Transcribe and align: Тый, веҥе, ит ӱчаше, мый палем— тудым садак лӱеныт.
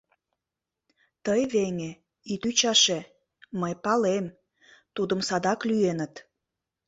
Тый, 1.25 1.41
веҥе, 1.53 1.91
ит 2.33 2.41
ӱчаше, 2.49 2.99
мый 3.59 3.73
палем— 3.83 4.25
тудым 4.95 5.19
садак 5.27 5.59
лӱеныт. 5.69 6.13